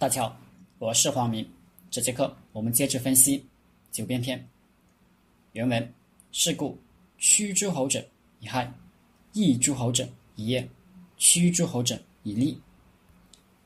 [0.00, 0.34] 大家好，
[0.78, 1.46] 我是黄明。
[1.90, 3.38] 这节课我们接着分析
[3.92, 4.38] 《九变篇》
[5.52, 5.92] 原文：
[6.32, 6.78] 是故
[7.18, 8.02] 驱诸侯者
[8.38, 8.72] 以害，
[9.34, 10.66] 抑诸侯者以业，
[11.18, 12.58] 驱诸侯者以利。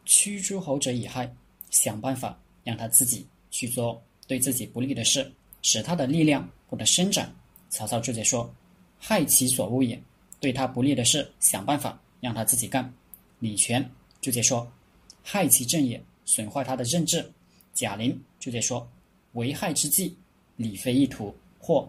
[0.04, 1.32] 驱诸侯者以害，
[1.70, 5.32] 想办法让他自己去做对自己不利的事，
[5.62, 7.32] 使他的力量不得伸展。
[7.68, 8.52] 曹操注解说
[8.98, 10.02] ：“害其所恶也。”
[10.40, 12.92] 对他不利的事，想办法让他自己干。
[13.38, 13.88] 李全
[14.20, 14.68] 注解说
[15.22, 17.30] ：“害其正也。”损坏他的政治，
[17.72, 18.88] 贾玲就在说
[19.34, 20.16] ：“为害之计，
[20.56, 21.86] 理非意图，或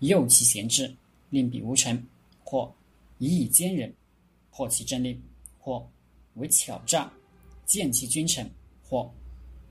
[0.00, 0.94] 诱其贤志，
[1.30, 1.96] 令彼无成；
[2.44, 2.70] 或
[3.18, 3.92] 以以奸人，
[4.50, 5.16] 破其政令；
[5.58, 5.88] 或
[6.34, 7.10] 为巧诈，
[7.64, 8.44] 见其君臣；
[8.84, 9.10] 或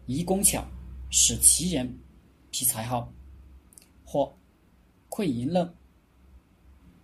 [0.05, 0.65] 以工巧，
[1.11, 1.93] 使其人
[2.49, 3.07] 披才好；
[4.03, 4.35] 或
[5.09, 5.71] 窥淫乐，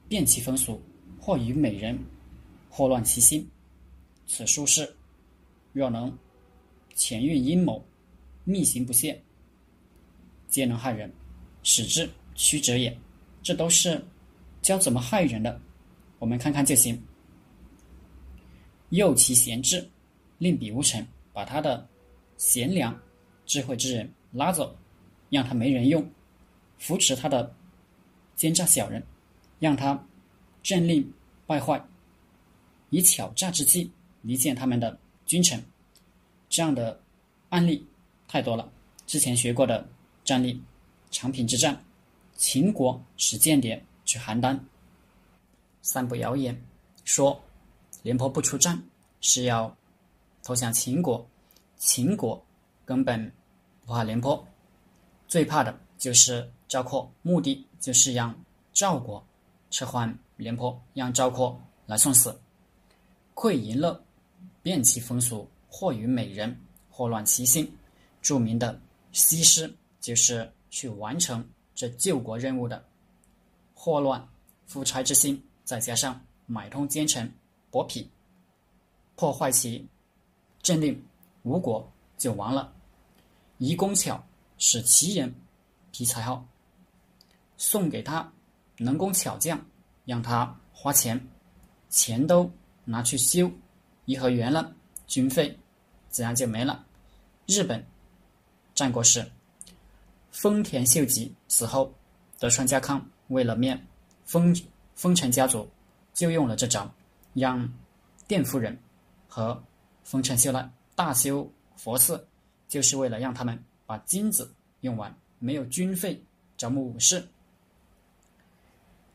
[0.07, 0.79] 变其风俗；
[1.19, 1.99] 或与美人，
[2.69, 3.47] 或乱其心。
[4.25, 4.95] 此术士
[5.73, 6.11] 若能。”
[6.95, 7.83] 前运阴谋，
[8.43, 9.21] 密行不懈，
[10.47, 11.11] 皆能害人，
[11.63, 12.95] 使之曲折也。
[13.41, 14.03] 这都是
[14.61, 15.59] 教怎么害人的，
[16.19, 17.01] 我们看看就行。
[18.89, 19.89] 诱其贤智，
[20.37, 21.87] 令彼无成，把他的
[22.37, 22.97] 贤良、
[23.45, 24.75] 智慧之人拉走，
[25.29, 26.01] 让他没人用；
[26.77, 27.53] 扶持他的
[28.35, 29.03] 奸诈小人，
[29.59, 30.07] 让他
[30.61, 31.11] 政令
[31.47, 31.83] 败坏，
[32.91, 33.91] 以巧诈之计
[34.21, 35.61] 离间他们的君臣。
[36.53, 37.01] 这样的
[37.49, 37.83] 案例
[38.27, 38.71] 太多了。
[39.07, 39.89] 之前学过的
[40.23, 40.61] 战例，
[41.09, 41.83] 长平之战，
[42.35, 44.59] 秦国使间谍去邯郸，
[45.81, 46.55] 散布谣言，
[47.05, 47.43] 说
[48.03, 48.79] 廉颇不出战
[49.19, 49.75] 是要
[50.43, 51.27] 投降秦国。
[51.79, 52.39] 秦国
[52.85, 53.31] 根本
[53.83, 54.47] 不怕廉颇，
[55.27, 58.31] 最怕的就是赵括，目的就是让
[58.73, 59.25] 赵国
[59.71, 62.39] 撤换廉颇，让赵括来送死。
[63.33, 63.99] 窥淫乐，
[64.61, 65.49] 变其风俗。
[65.75, 66.55] 祸与美人，
[66.87, 67.75] 祸乱其心。
[68.21, 68.79] 著名的
[69.11, 71.43] 西施就是去完成
[71.73, 72.85] 这救国任务的。
[73.73, 74.23] 祸乱
[74.67, 77.29] 夫差之心，再加上买通奸臣
[77.71, 78.05] 伯嚭，
[79.15, 79.85] 破坏其
[80.61, 81.03] 政令，
[81.41, 82.71] 吴国就亡了。
[83.57, 84.23] 移工巧，
[84.59, 85.33] 使其人
[85.91, 86.45] 皮才好，
[87.57, 88.31] 送给他
[88.77, 89.59] 能工巧匠，
[90.05, 91.19] 让他花钱，
[91.89, 92.49] 钱都
[92.85, 93.51] 拿去修
[94.05, 94.71] 颐和园了，
[95.07, 95.57] 军费。
[96.13, 96.85] 自然就没了。
[97.47, 97.83] 日本
[98.75, 99.29] 战国时，
[100.31, 101.91] 丰田秀吉死后，
[102.39, 103.77] 德川家康为了灭
[104.23, 104.55] 丰
[104.93, 105.67] 丰臣家族，
[106.13, 106.89] 就用了这招，
[107.33, 107.67] 让
[108.27, 108.77] 殿夫人
[109.27, 109.61] 和
[110.03, 112.25] 丰臣秀赖大修佛寺，
[112.67, 116.23] 就是为了让他们把金子用完，没有军费
[116.55, 117.27] 招募武士。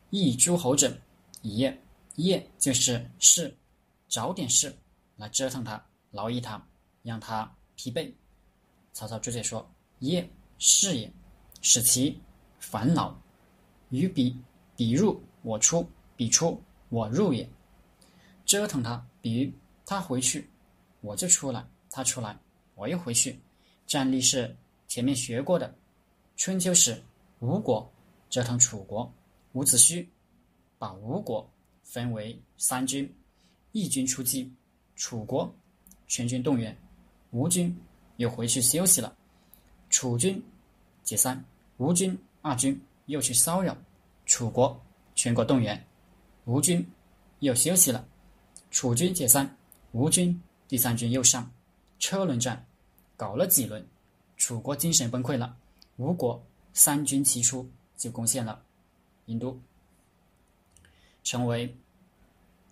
[0.09, 0.91] 一诸侯者
[1.43, 1.81] 以业，
[2.15, 3.55] 业就是事，
[4.09, 4.75] 找点事
[5.15, 6.61] 来折腾他，劳役他。
[7.09, 8.13] 让他疲惫。
[8.93, 9.67] 曹操直接说
[9.99, 11.11] ：“耶是也，
[11.59, 12.21] 使其
[12.59, 13.19] 烦恼。
[13.89, 14.37] 与彼
[14.75, 17.49] 彼入我出，彼出我入也。
[18.45, 19.51] 折腾他，比喻
[19.87, 20.47] 他回去，
[21.01, 22.37] 我就出来；他出来，
[22.75, 23.39] 我又回去。
[23.87, 24.55] 战例是
[24.87, 25.73] 前面学过的。
[26.37, 27.01] 春秋时，
[27.39, 27.91] 吴国
[28.29, 29.11] 折腾楚国，
[29.53, 30.05] 伍子胥
[30.77, 31.49] 把吴国
[31.83, 33.11] 分为三军，
[33.71, 34.53] 一军出击，
[34.95, 35.51] 楚国
[36.05, 36.77] 全军动员。”
[37.31, 37.75] 吴军
[38.17, 39.15] 又回去休息了，
[39.89, 40.43] 楚军
[41.03, 41.43] 解散，
[41.77, 43.77] 吴军二军又去骚扰，
[44.25, 44.79] 楚国
[45.15, 45.85] 全国动员，
[46.45, 46.85] 吴军
[47.39, 48.07] 又休息了，
[48.71, 49.57] 楚军解散，
[49.91, 51.51] 吴军第三军又上，
[51.99, 52.65] 车轮战
[53.15, 53.85] 搞了几轮，
[54.37, 55.55] 楚国精神崩溃了，
[55.97, 56.41] 吴国
[56.73, 58.63] 三军齐出就攻陷了。
[59.27, 59.59] 郢都，
[61.23, 61.77] 成为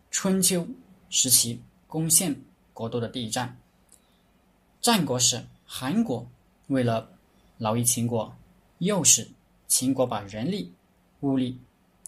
[0.09, 0.67] 春秋
[1.09, 2.35] 时期攻陷
[2.73, 3.55] 国都的第一战。
[4.87, 6.25] 战国时，韩国
[6.67, 7.11] 为了
[7.57, 8.33] 劳役秦国，
[8.77, 9.29] 诱使
[9.67, 10.73] 秦国把人力、
[11.19, 11.59] 物力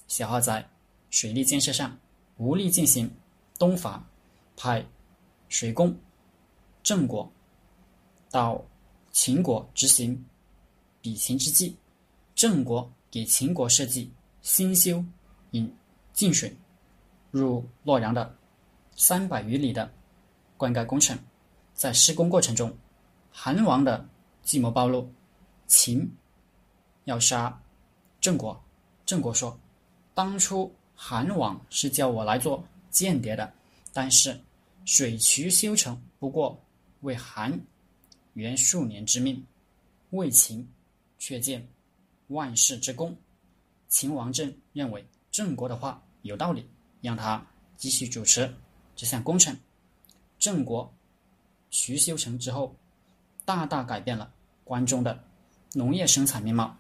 [0.08, 0.66] 消耗在
[1.10, 2.00] 水利建设上，
[2.38, 3.12] 无力进行
[3.58, 4.02] 东伐，
[4.56, 4.86] 派
[5.50, 5.94] 水工
[6.82, 7.30] 郑国
[8.32, 8.64] 到
[9.12, 10.26] 秦国执行
[11.02, 11.76] 比秦之计。
[12.34, 14.10] 郑国给秦国设计
[14.42, 15.04] 新修
[15.52, 15.70] 引
[16.14, 16.56] 进水
[17.30, 18.34] 入洛阳的
[18.96, 19.92] 三百余里的
[20.56, 21.20] 灌溉工程。
[21.80, 22.78] 在施工过程中，
[23.32, 24.06] 韩王的
[24.44, 25.10] 计谋暴露，
[25.66, 26.12] 秦
[27.06, 27.58] 要杀
[28.20, 28.62] 郑国。
[29.06, 29.58] 郑国说
[30.14, 33.50] ：“当初韩王是叫我来做间谍的，
[33.94, 34.38] 但是
[34.84, 36.62] 水渠修成，不过
[37.00, 37.58] 为韩
[38.34, 39.42] 元数年之命，
[40.10, 40.68] 为秦
[41.18, 41.66] 却见
[42.28, 43.16] 万世之功。”
[43.88, 47.42] 秦王政认为郑国的话有道理，让他
[47.78, 48.54] 继续主持
[48.98, 49.58] 这项工程。
[50.38, 50.94] 郑国。
[51.70, 52.76] 徐修成之后，
[53.46, 54.32] 大大改变了
[54.64, 55.24] 关中的
[55.74, 56.76] 农业生产面貌。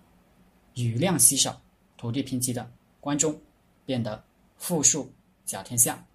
[0.75, 1.62] 雨量稀少、
[1.97, 2.71] 土地贫瘠的
[3.01, 3.38] 关中
[3.86, 4.24] 变得
[4.57, 5.12] 富庶
[5.45, 6.06] 甲天下。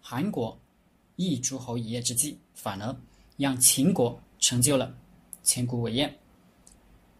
[0.00, 0.58] 韩国
[1.16, 2.96] 一诸侯一夜之际，反而
[3.36, 4.92] 让秦国成就了
[5.42, 6.18] 千古伟业。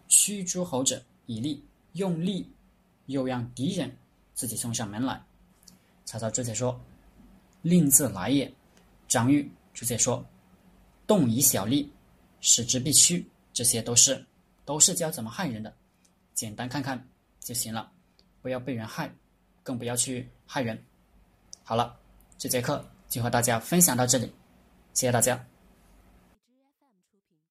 [0.07, 1.63] 驱诸侯者以利，
[1.93, 2.47] 用利
[3.05, 3.95] 又让敌人
[4.33, 5.21] 自己送上门来。
[6.03, 6.79] 曹操这才说
[7.63, 8.51] ：“令自来也。”
[9.07, 10.25] 张玉就在说
[11.05, 11.93] ：“动以小利，
[12.41, 14.25] 使之必屈。”这些都是
[14.65, 15.71] 都是教怎么害人的，
[16.33, 17.07] 简单看看
[17.39, 17.89] 就行了，
[18.41, 19.13] 不要被人害，
[19.63, 20.83] 更不要去害人。
[21.63, 21.97] 好了，
[22.37, 24.25] 这节课就和大家分享到这里，
[24.93, 25.54] 谢谢大家。